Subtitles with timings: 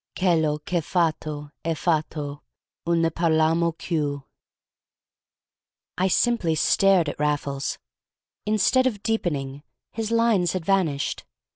[0.15, 2.41] Chello ch' è fatto, è fatto,
[2.87, 4.23] un ne parlammo cchieù!"
[5.99, 7.77] I simply stared at Raffles.
[8.47, 9.61] Instead of deepening,
[9.91, 11.23] his lines had vanished.